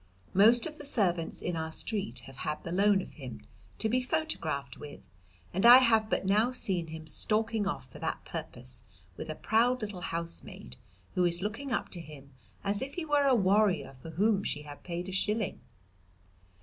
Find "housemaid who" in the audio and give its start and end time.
10.01-11.23